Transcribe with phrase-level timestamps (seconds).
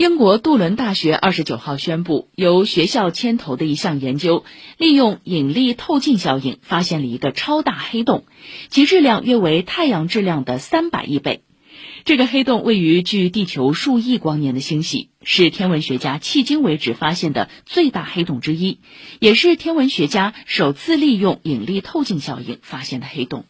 [0.00, 4.46] 英国杜伦大学二十九号宣布由学校牵头的一项研究
[4.78, 8.24] 利用引力透镜效应发现了一个超大黑洞
[8.70, 11.42] 其质量约为太阳质量的三百亿倍。
[12.06, 18.78] 这个黑洞位于距地球数亿光年的星系是天文学家迄今为止发现的最大黑洞之一
[19.18, 23.44] 也是天文学家首次利用引力透镜效应发现的黑洞。